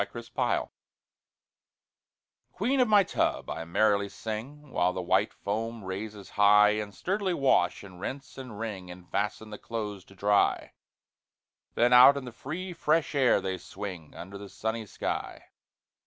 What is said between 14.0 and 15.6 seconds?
Under the sunny sky.